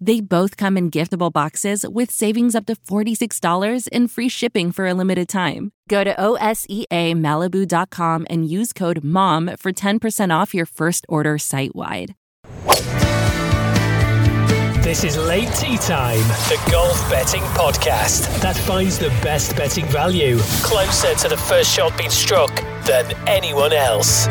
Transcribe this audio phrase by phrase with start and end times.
[0.00, 4.86] They both come in giftable boxes with savings up to $46 and free shipping for
[4.86, 5.72] a limited time.
[5.88, 12.14] Go to OSEAMalibu.com and use code MOM for 10% off your first order site wide.
[14.82, 20.38] This is Late Tee Time, the golf betting podcast that finds the best betting value
[20.62, 22.50] closer to the first shot being struck
[22.86, 24.26] than anyone else.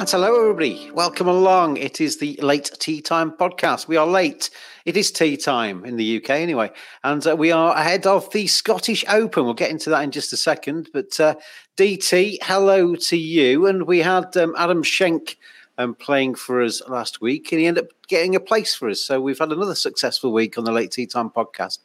[0.00, 0.90] And hello, everybody.
[0.92, 1.76] Welcome along.
[1.76, 3.86] It is the Late Tee Time podcast.
[3.86, 4.48] We are late.
[4.86, 6.70] It is tea time in the UK, anyway.
[7.04, 9.44] And uh, we are ahead of the Scottish Open.
[9.44, 10.88] We'll get into that in just a second.
[10.94, 11.34] But uh,
[11.76, 13.66] DT, hello to you.
[13.66, 15.36] And we had um, Adam Schenk
[15.76, 19.02] um, playing for us last week, and he ended up getting a place for us.
[19.02, 21.80] So we've had another successful week on the Late Tee Time podcast.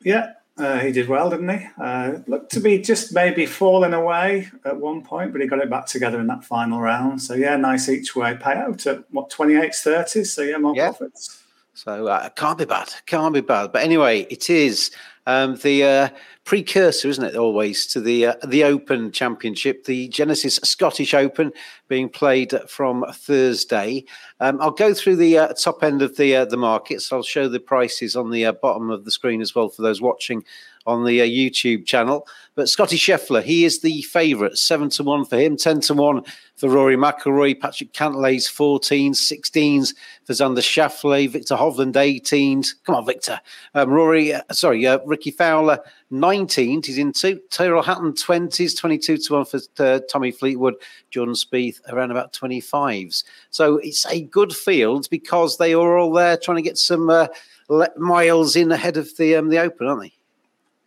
[0.00, 1.66] Yeah, uh, he did well, didn't he?
[1.80, 5.70] Uh, looked to be just maybe falling away at one point, but he got it
[5.70, 7.22] back together in that final round.
[7.22, 10.24] So yeah, nice each way payout at what 28 30.
[10.24, 10.90] So yeah, more yeah.
[10.90, 11.42] profits.
[11.78, 13.70] So uh, can't be bad, can't be bad.
[13.70, 14.90] But anyway, it is
[15.28, 16.08] um, the uh,
[16.44, 17.36] precursor, isn't it?
[17.36, 21.52] Always to the uh, the Open Championship, the Genesis Scottish Open,
[21.86, 24.04] being played from Thursday.
[24.40, 27.12] Um, I'll go through the uh, top end of the uh, the markets.
[27.12, 30.00] I'll show the prices on the uh, bottom of the screen as well for those
[30.00, 30.42] watching
[30.88, 32.26] on the uh, YouTube channel.
[32.54, 36.22] But Scotty Scheffler, he is the favourite, seven to one for him, ten to one
[36.56, 39.94] for Rory McIlroy, Patrick Cantlay's 14s, 16s
[40.24, 42.74] for Xander Schauffele, Victor Hovland 18s.
[42.84, 43.40] Come on, Victor.
[43.74, 45.78] Um, Rory, uh, sorry, uh, Rickie Fowler
[46.10, 46.86] 19s.
[46.86, 47.40] He's in two.
[47.50, 50.74] Tyrrell Hatton 20s, 22 to one for uh, Tommy Fleetwood,
[51.10, 53.22] Jordan Spieth around about 25s.
[53.50, 57.28] So it's a good field because they are all there trying to get some uh,
[57.96, 60.17] miles in ahead of the um, the Open, aren't they?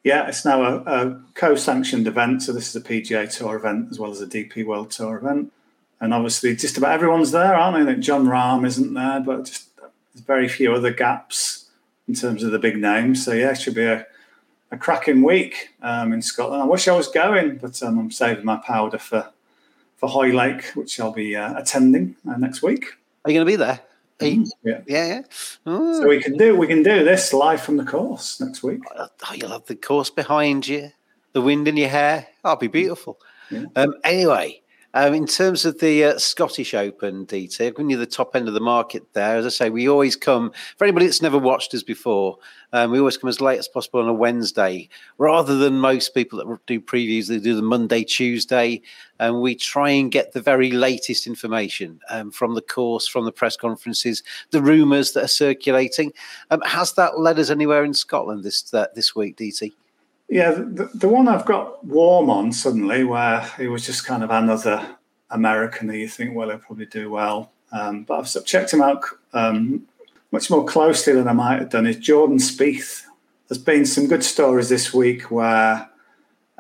[0.04, 2.44] Yeah, it's now a, a, co-sanctioned event.
[2.44, 5.54] So this is a PGA Tour event as well as a DP World Tour event.
[6.00, 7.96] And obviously, just about everyone's there, aren't they?
[7.96, 11.70] Jon Rahm isn't there, but just there's very few other gaps
[12.08, 13.24] in terms of the big names.
[13.24, 14.08] So yeah, it should be a,
[14.72, 16.64] a cracking week um, in Scotland.
[16.64, 19.30] I wish I was going, but um, I'm saving my powder for
[19.98, 22.86] for Hoylake, which I'll be uh, attending uh, next week.
[23.24, 23.82] Are you going to be there?
[24.22, 25.08] Mm, yeah, yeah.
[25.08, 25.22] yeah.
[25.66, 26.02] Oh.
[26.02, 28.82] So we can do we can do this live from the course next week.
[28.96, 30.92] Oh, you'll have the course behind you,
[31.34, 32.28] the wind in your hair.
[32.44, 33.20] That'll be beautiful.
[33.50, 33.66] Yeah.
[33.76, 34.61] Um, anyway,
[34.94, 38.48] um, in terms of the uh, Scottish Open, DT, I've given you the top end
[38.48, 39.38] of the market there.
[39.38, 42.38] As I say, we always come, for anybody that's never watched us before,
[42.74, 46.40] um, we always come as late as possible on a Wednesday, rather than most people
[46.40, 48.82] that do previews, they do the Monday, Tuesday.
[49.20, 53.32] And we try and get the very latest information um, from the course, from the
[53.32, 56.12] press conferences, the rumours that are circulating.
[56.50, 59.74] Um, has that led us anywhere in Scotland this, uh, this week, DT?
[60.32, 64.30] Yeah, the, the one I've got warm on suddenly, where it was just kind of
[64.30, 64.96] another
[65.30, 67.52] American that you think, well, he'll probably do well.
[67.74, 69.04] Um, but I've checked him out
[69.34, 69.86] um,
[70.32, 71.86] much more closely than I might have done.
[71.86, 73.04] Is Jordan Spieth?
[73.50, 75.90] There's been some good stories this week where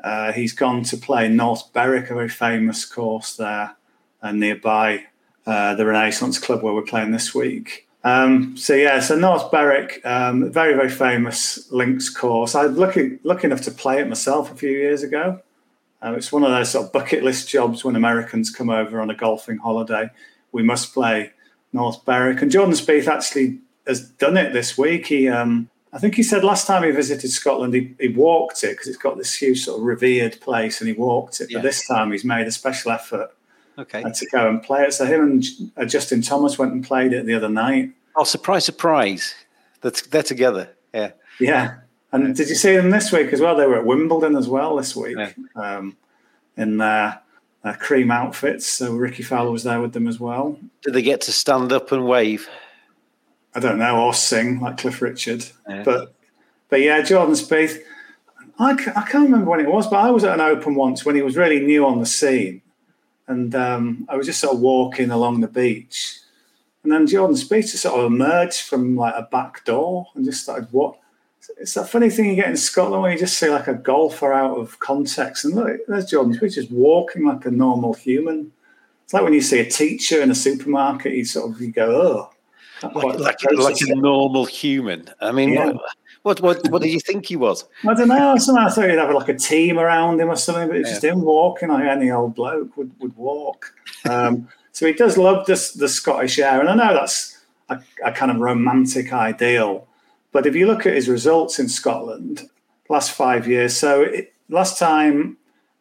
[0.03, 3.77] uh, he's gone to play North Berwick, a very famous course there,
[4.21, 5.05] and nearby
[5.45, 7.87] uh, the Renaissance Club where we're playing this week.
[8.03, 12.55] Um, so yeah, so North Berwick, um, very very famous links course.
[12.55, 15.41] I was lucky lucky enough to play it myself a few years ago.
[16.03, 19.11] Uh, it's one of those sort of bucket list jobs when Americans come over on
[19.11, 20.09] a golfing holiday.
[20.51, 21.31] We must play
[21.73, 25.07] North Berwick, and Jordan Spieth actually has done it this week.
[25.07, 28.71] He, um, I think he said last time he visited Scotland, he, he walked it
[28.71, 31.49] because it's got this huge sort of revered place, and he walked it.
[31.53, 33.31] But this time he's made a special effort
[33.77, 34.03] okay.
[34.03, 34.93] to go and play it.
[34.93, 35.45] So him and
[35.77, 37.91] uh, Justin Thomas went and played it the other night.
[38.15, 39.35] Oh, surprise, surprise.
[39.81, 40.69] They're, they're together.
[40.93, 41.11] Yeah.
[41.39, 41.77] Yeah.
[42.11, 43.55] And did you see them this week as well?
[43.55, 45.31] They were at Wimbledon as well this week yeah.
[45.55, 45.95] um,
[46.57, 47.21] in their,
[47.63, 48.67] their, cream outfits.
[48.67, 50.59] So Rickie Fowler was there with them as well.
[50.83, 52.49] Did they get to stand up and wave?
[53.55, 55.45] I don't know, or sing like Cliff Richard.
[55.67, 55.83] Yeah.
[55.83, 56.13] But
[56.69, 57.81] but yeah, Jordan Spieth.
[58.57, 61.15] I, I can't remember when it was, but I was at an open once when
[61.15, 62.61] he was really new on the scene
[63.31, 66.19] and um, I was just sort of walking along the beach,
[66.83, 70.67] and then Jordan just sort of emerged from like a back door and just started
[70.71, 70.97] what.
[71.59, 74.31] It's that funny thing you get in Scotland where you just see like a golfer
[74.31, 78.51] out of context, and look, there's Jordan Spieth just walking like a normal human.
[79.03, 82.29] It's like when you see a teacher in a supermarket, you sort of you go,
[82.83, 85.09] oh, like, like, like a normal human.
[85.19, 85.71] I mean, yeah.
[85.71, 85.81] what,
[86.23, 87.65] What, what what did you think he was?
[87.87, 88.35] I don't know.
[88.37, 90.93] Somehow I thought he'd have like a team around him or something, but it's yeah.
[90.93, 93.73] just him walking like any old bloke would, would walk.
[94.07, 96.59] Um, so he does love this, the Scottish air.
[96.59, 97.39] And I know that's
[97.69, 99.87] a, a, kind of romantic ideal.
[100.31, 102.47] But if you look at his results in Scotland,
[102.87, 105.37] last five years, so it, last time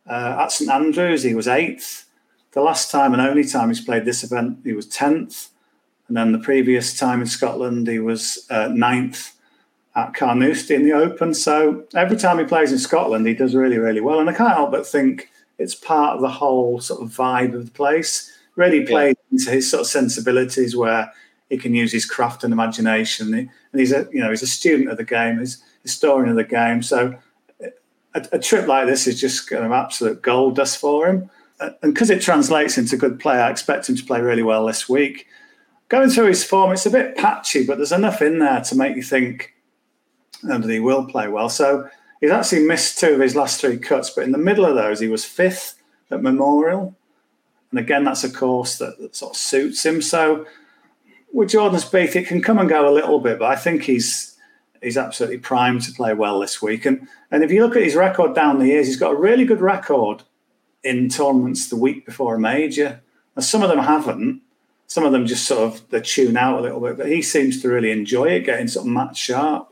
[0.09, 2.07] uh, at St Andrews, he was eighth.
[2.53, 5.49] The last time and only time he's played this event, he was 10th.
[6.09, 9.33] And then the previous time in Scotland, he was uh, ninth
[9.95, 11.35] at Carnoustie in the Open.
[11.35, 14.21] So every time he plays in Scotland, he does really, really well.
[14.21, 17.67] And I can't help but think it's part of the whole sort of vibe of
[17.67, 18.33] the place.
[18.57, 19.39] Really plays yeah.
[19.39, 21.13] into his sort of sensibilities where
[21.49, 23.35] he can use his craft and imagination.
[23.35, 25.39] And he's a you know he's a student of the game.
[25.39, 26.83] He's a historian of the game.
[26.83, 27.17] So
[28.15, 31.31] a, a trip like this is just kind of absolute gold dust for him.
[31.61, 34.89] And because it translates into good play, I expect him to play really well this
[34.89, 35.27] week.
[35.89, 38.97] Going through his form, it's a bit patchy, but there's enough in there to make
[38.97, 39.55] you think
[40.43, 41.49] that he will play well.
[41.49, 41.89] So
[42.21, 45.01] he's actually missed two of his last three cuts, but in the middle of those,
[45.01, 46.95] he was fifth at Memorial.
[47.71, 50.03] And again, that's a course that, that sort of suits him.
[50.03, 50.47] So
[51.33, 54.37] with Jordan Spieth, it can come and go a little bit, but I think he's
[54.83, 56.87] he's absolutely primed to play well this week.
[56.87, 59.45] And and if you look at his record down the years, he's got a really
[59.45, 60.23] good record
[60.83, 63.01] in tournaments the week before a major.
[63.37, 64.43] Now, some of them haven't.
[64.87, 67.63] Some of them just sort of they tune out a little bit, but he seems
[67.63, 69.70] to really enjoy it, getting sort of match sharp.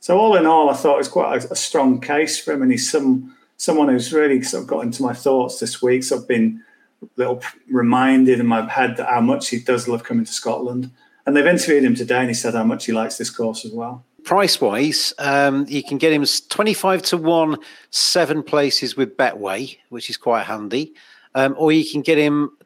[0.00, 2.62] So all in all, I thought it was quite a, a, strong case for him,
[2.62, 6.02] and he's some someone who's really sort of got into my thoughts this week.
[6.02, 6.64] So I've been
[7.02, 10.90] a little reminded in my head that how much he does love coming to Scotland.
[11.26, 13.72] And they've interviewed him today, and he said how much he likes this course as
[13.72, 14.04] well.
[14.24, 17.58] Price wise, um, you can get him 25 to 1,
[17.90, 20.94] seven places with Betway, which is quite handy.
[21.34, 22.56] Um, or you can get him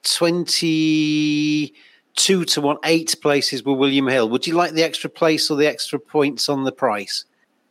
[2.16, 4.28] 22 to 1, eight places with William Hill.
[4.30, 7.24] Would you like the extra place or the extra points on the price?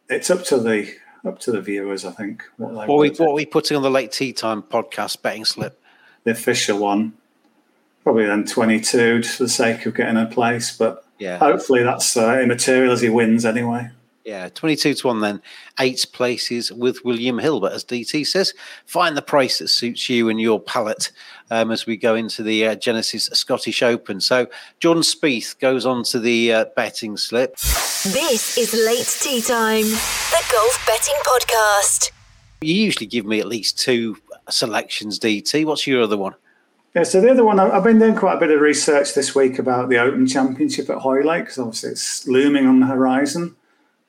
[0.09, 0.93] It's up to the
[1.25, 2.43] up to the viewers, I think.
[2.57, 5.81] What, what, we, what are we putting on the late tee time podcast betting slip?
[6.25, 7.13] The official one
[8.03, 10.75] probably then 22 just for the sake of getting a place.
[10.75, 13.89] But yeah, hopefully that's uh, immaterial as he wins anyway.
[14.25, 15.41] Yeah, 22 to 1 then.
[15.81, 17.59] Eight places with William Hill.
[17.59, 18.53] But as DT says,
[18.85, 21.11] find the price that suits you and your palate
[21.51, 24.21] um, as we go into the uh, Genesis Scottish Open.
[24.21, 24.47] So
[24.79, 27.57] John Spieth goes on to the uh, betting slip.
[27.57, 32.11] This is Late Tee Time, the golf betting podcast.
[32.61, 34.17] You usually give me at least two
[34.49, 35.65] selections, DT.
[35.65, 36.35] What's your other one?
[36.95, 39.59] Yeah, so the other one, I've been doing quite a bit of research this week
[39.59, 43.55] about the Open Championship at Hoylake because obviously it's looming on the horizon.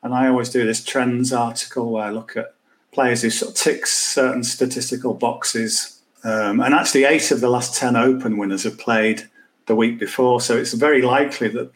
[0.04, 2.54] And I always do this trends article where I look at
[2.92, 6.00] players who sort of tick certain statistical boxes.
[6.22, 9.28] Um, and actually, eight of the last 10 Open winners have played
[9.66, 10.40] the week before.
[10.40, 11.72] So it's very likely that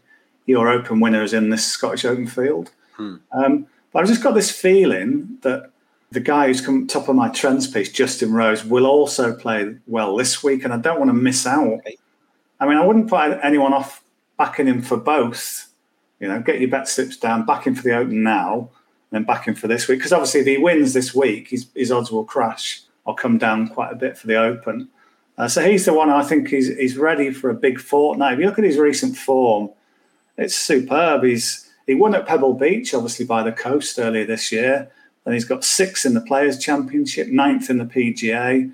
[0.46, 2.70] your Open winner is in this Scottish Open field.
[2.96, 3.16] Hmm.
[3.32, 5.70] Um, but I've just got this feeling that
[6.10, 10.16] the guy who's come top of my trends piece, Justin Rose, will also play well
[10.16, 11.80] this week, and I don't want to miss out.
[12.60, 14.02] I mean, I wouldn't put anyone off
[14.36, 15.67] backing him for both.
[16.20, 18.70] You know, get your bet slips down, back him for the Open now,
[19.10, 19.98] and then back him for this week.
[19.98, 23.68] Because obviously, if he wins this week, his, his odds will crash or come down
[23.68, 24.88] quite a bit for the Open.
[25.38, 28.34] Uh, so he's the one I think he's he's ready for a big fortnight.
[28.34, 29.70] If you look at his recent form,
[30.36, 31.22] it's superb.
[31.22, 34.90] He's he won at Pebble Beach, obviously by the coast earlier this year.
[35.24, 38.72] Then he's got sixth in the Players' Championship, ninth in the PGA,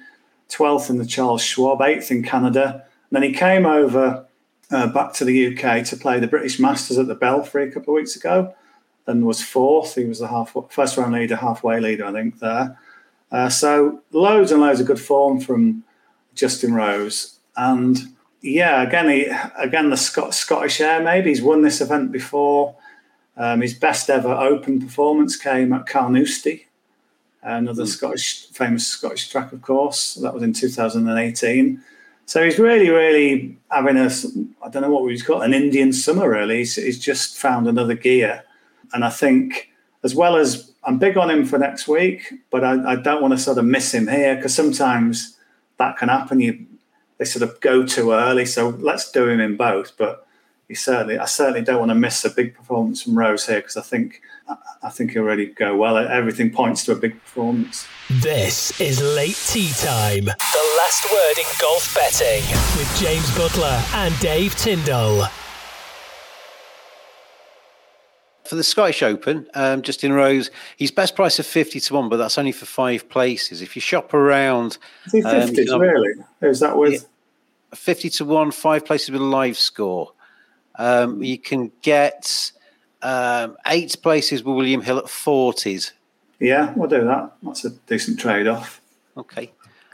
[0.51, 2.85] 12th in the Charles Schwab, eighth in Canada.
[3.11, 4.27] And then he came over
[4.75, 7.95] uh, back to the UK to play the British Masters at the Belfry a couple
[7.95, 8.55] of weeks ago.
[9.07, 9.95] and was fourth.
[9.95, 12.79] He was the half first round leader, halfway leader, I think, there.
[13.31, 15.85] Uh, so loads and loads of good form from
[16.35, 17.39] Justin Rose.
[17.57, 17.99] And
[18.43, 21.03] yeah, again, he, again the Scot- Scottish air.
[21.03, 22.77] Maybe he's won this event before.
[23.37, 26.67] Um, his best ever Open performance came at Carnoustie,
[27.43, 27.89] another mm.
[27.89, 30.15] Scottish famous Scottish track, of course.
[30.15, 31.83] That was in 2018.
[32.27, 34.11] So he's really, really having a
[34.63, 36.29] I don't know what we've got an Indian summer.
[36.29, 38.45] Really, he's, he's just found another gear,
[38.93, 39.71] and I think
[40.03, 43.33] as well as I'm big on him for next week, but I, I don't want
[43.33, 45.37] to sort of miss him here because sometimes
[45.79, 46.41] that can happen.
[46.41, 46.67] You
[47.19, 49.97] they sort of go too early, so let's do him in both.
[49.97, 50.27] But
[50.69, 53.77] he certainly, I certainly don't want to miss a big performance from Rose here because
[53.77, 54.23] I think,
[54.83, 55.97] I think he'll really go well.
[55.99, 57.87] Everything points to a big performance.
[58.09, 60.25] This is late tee time.
[60.25, 62.43] The last word in golf betting
[62.79, 65.27] with James Buttler and Dave Tindall.
[68.45, 72.19] For the Scottish Open, um, Justin Rose, he's best price of 50 to 1, but
[72.19, 73.63] that's only for five places.
[73.63, 74.77] If you shop around.
[75.07, 76.15] Is he 50, um, really?
[76.43, 77.09] Is that with.
[77.75, 80.13] 50 to 1, five places with a live score.
[80.77, 82.53] Um, you can get
[83.03, 85.93] um, eight places with William Hill at 40s.
[86.41, 87.33] Yeah, we'll do that.
[87.43, 88.81] That's a decent trade off.
[89.17, 89.53] Okay.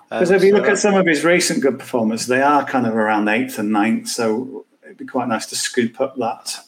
[0.08, 2.64] Because um, if you so look at some of his recent good performances, they are
[2.64, 4.08] kind of around eighth and ninth.
[4.08, 6.58] So it'd be quite nice to scoop up that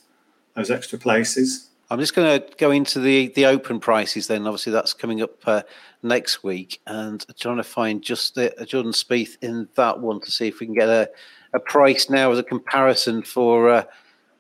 [0.55, 1.69] those extra places.
[1.91, 4.47] I'm just going to go into the the open prices then.
[4.47, 5.63] Obviously, that's coming up uh,
[6.03, 10.31] next week, and trying to find just the, uh, Jordan Spieth in that one to
[10.31, 11.11] see if we can get a,
[11.53, 13.85] a price now as a comparison for uh,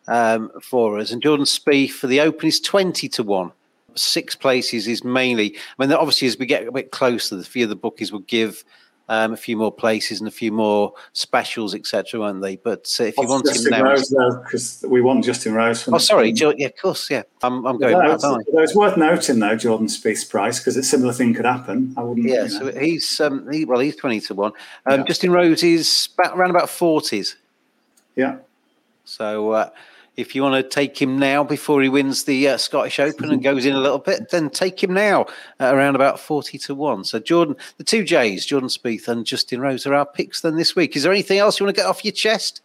[0.08, 1.10] um, for us.
[1.10, 3.52] And Jordan Spieth for the open is twenty to one.
[3.94, 5.54] Six places is mainly.
[5.78, 8.20] I mean, obviously, as we get a bit closer, the few of the bookies will
[8.20, 8.64] give
[9.08, 12.56] um, a few more places and a few more specials, etc., won't they?
[12.56, 15.88] But uh, if you want Justin him now, because we want Justin Rose.
[15.88, 17.22] oh, sorry, yeah, of course, yeah.
[17.42, 17.98] I'm, I'm going.
[17.98, 21.94] Back, it's worth noting though, Jordan Spieth's price because a similar thing could happen.
[21.96, 22.26] I wouldn't.
[22.26, 22.70] Yeah, you know.
[22.70, 24.52] so he's um, he, well, he's twenty to one.
[24.86, 25.06] Um, yeah.
[25.06, 27.36] Justin Rose is about, around about forties.
[28.16, 28.36] Yeah.
[29.04, 29.50] So.
[29.50, 29.70] Uh,
[30.16, 33.42] if you want to take him now before he wins the uh, Scottish Open and
[33.42, 35.26] goes in a little bit, then take him now
[35.58, 37.04] at around about 40 to 1.
[37.04, 40.76] So, Jordan, the two J's, Jordan Spieth and Justin Rose, are our picks then this
[40.76, 40.96] week.
[40.96, 42.60] Is there anything else you want to get off your chest?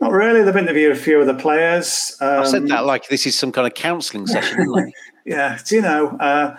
[0.00, 0.42] Not really.
[0.42, 2.16] They've interviewed a few of the players.
[2.20, 4.92] Um, I've said that um, like this is some kind of counselling session,
[5.24, 5.58] yeah.
[5.64, 6.08] Do you know?
[6.18, 6.56] Uh,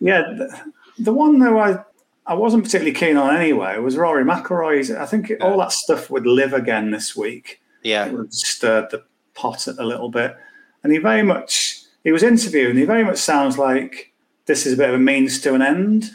[0.00, 0.22] yeah.
[0.22, 1.78] The, the one though I
[2.26, 4.96] I wasn't particularly keen on anyway was Rory McIlroy.
[4.96, 7.60] I think all that stuff would live again this week.
[7.82, 9.02] Yeah, it stirred the
[9.34, 10.36] pot a little bit.
[10.82, 14.12] And he very much, he was interviewed and he very much sounds like
[14.46, 16.10] this is a bit of a means to an end.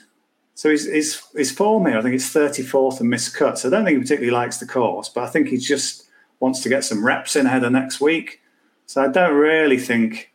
[0.55, 0.85] So his,
[1.33, 3.57] his, form here, I think it's 34th and miscut.
[3.57, 6.05] So I don't think he particularly likes the course, but I think he just
[6.39, 8.41] wants to get some reps in ahead of next week.
[8.85, 10.33] So I don't really think,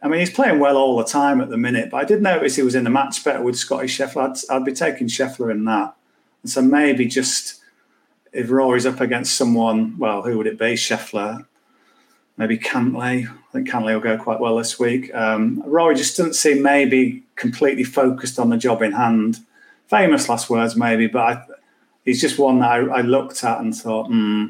[0.00, 2.54] I mean, he's playing well all the time at the minute, but I did notice
[2.54, 4.30] he was in the match better with Scotty Scheffler.
[4.30, 5.96] I'd, I'd be taking Scheffler in that.
[6.42, 7.60] And so maybe just
[8.32, 10.74] if Rory's up against someone, well, who would it be?
[10.74, 11.46] Scheffler,
[12.36, 13.26] maybe Cantlay.
[13.26, 15.14] I think Cantlay will go quite well this week.
[15.14, 19.38] Um, Rory just doesn't seem maybe completely focused on the job in hand.
[19.88, 21.42] Famous last words, maybe, but I,
[22.04, 24.46] he's just one that I, I looked at and thought, hmm,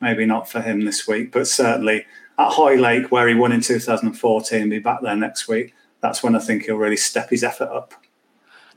[0.00, 1.32] maybe not for him this week.
[1.32, 2.04] But certainly
[2.38, 5.74] at Hoylake, where he won in 2014, be back there next week.
[6.00, 7.94] That's when I think he'll really step his effort up.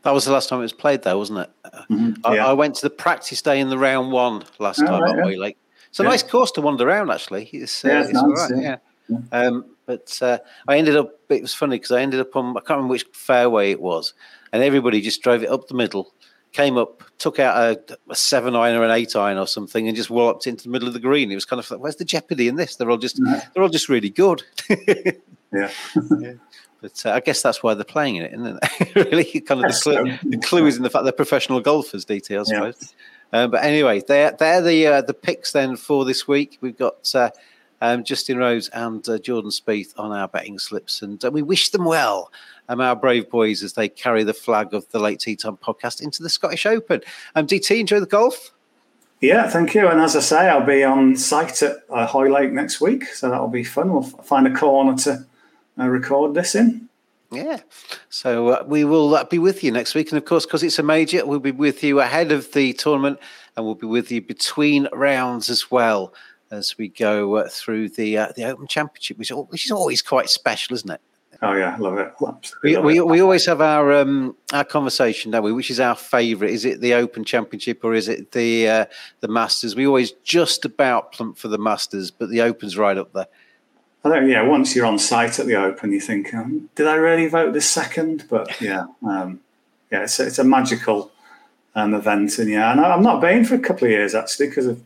[0.03, 1.49] That was the last time it was played, though, wasn't it?
[1.89, 2.45] Mm-hmm, yeah.
[2.45, 5.11] I, I, went to the practice day in the round one last oh, time right,
[5.11, 5.23] at yeah.
[5.23, 5.57] Hoylake.
[5.95, 6.09] It's a yeah.
[6.09, 7.45] nice course to wander around, actually.
[7.53, 8.77] It's, uh, yeah, it's, it's nice, right, yeah.
[9.07, 9.17] yeah.
[9.31, 12.59] Um, but uh, I ended up, it was funny because I ended up on, I
[12.59, 14.13] can't remember which fairway it was,
[14.51, 16.13] and everybody just drove it up the middle,
[16.51, 19.95] came up, took out a, a seven iron or an eight iron or something, and
[19.95, 21.31] just walloped into the middle of the green.
[21.31, 22.75] It was kind of like, where's the jeopardy in this?
[22.75, 24.43] They're all just, they're all just really good.
[24.69, 24.75] yeah.
[26.19, 26.33] yeah.
[26.81, 28.95] But uh, I guess that's why they're playing in it, isn't it?
[29.11, 32.37] really, kind of the clue, the clue is in the fact they're professional golfers, DT,
[32.37, 32.73] I
[33.33, 36.57] Uh, but anyway, they're they're the uh, the picks then for this week.
[36.61, 37.29] We've got uh,
[37.81, 41.69] um, Justin Rose and uh, Jordan Spieth on our betting slips, and uh, we wish
[41.69, 42.31] them well.
[42.67, 46.01] Um, our brave boys as they carry the flag of the Late Tee Time podcast
[46.01, 47.01] into the Scottish Open.
[47.35, 48.51] Um, DT, enjoy the golf.
[49.21, 49.87] Yeah, thank you.
[49.87, 53.47] And as I say, I'll be on site at uh, Hoylake next week, so that'll
[53.47, 53.91] be fun.
[53.91, 55.25] We'll find a corner to
[55.79, 56.89] uh, record this in.
[57.31, 57.59] Yeah.
[58.09, 60.11] So uh, we will uh, be with you next week.
[60.11, 63.19] And of course, because it's a major, we'll be with you ahead of the tournament
[63.55, 66.13] and we'll be with you between rounds as well
[66.51, 70.29] as we go uh, through the uh, the Open Championship, which, which is always quite
[70.29, 71.01] special, isn't it?
[71.41, 72.13] Oh yeah, I love it.
[72.63, 75.51] we, we, we always have our um, our conversation, don't we?
[75.51, 76.53] Which is our favourite?
[76.53, 78.85] Is it the Open Championship or is it the uh,
[79.19, 79.75] the Masters?
[79.75, 83.27] We always just about plump for the Masters, but the Open's right up there.
[84.05, 84.29] I don't.
[84.29, 87.53] Yeah, once you're on site at the Open, you think, um, did I really vote
[87.53, 88.25] this second?
[88.29, 89.39] But yeah, um,
[89.91, 91.11] yeah, it's a, it's a magical
[91.73, 94.67] um, event, and yeah, and I'm not been for a couple of years actually because
[94.67, 94.83] of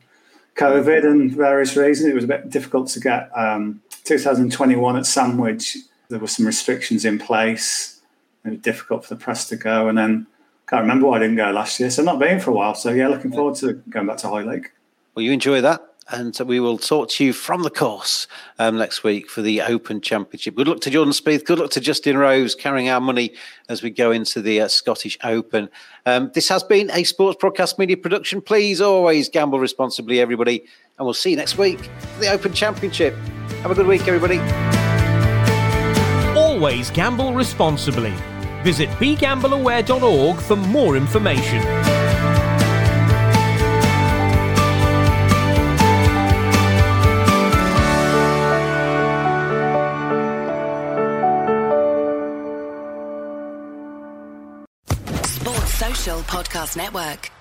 [0.56, 2.10] COVID and various reasons.
[2.10, 3.30] It was a bit difficult to get.
[3.36, 8.00] Um, 2021 at Sandwich, there were some restrictions in place.
[8.46, 10.28] It was difficult for the press to go, and then
[10.68, 11.90] can't remember why I didn't go last year.
[11.90, 12.74] So I'm not been for a while.
[12.74, 14.72] So yeah, looking forward to going back to Hoylake.
[15.14, 19.04] Well, you enjoy that and we will talk to you from the course um, next
[19.04, 20.56] week for the Open Championship.
[20.56, 21.46] Good luck to Jordan Spieth.
[21.46, 23.34] Good luck to Justin Rose carrying our money
[23.68, 25.70] as we go into the uh, Scottish Open.
[26.06, 28.42] Um, this has been a Sports Broadcast Media production.
[28.42, 30.66] Please always gamble responsibly, everybody,
[30.98, 33.16] and we'll see you next week for the Open Championship.
[33.62, 34.39] Have a good week, everybody.
[36.38, 38.13] Always gamble responsibly.
[38.63, 41.99] Visit begambleaware.org for more information.
[56.30, 57.38] Podcast Network.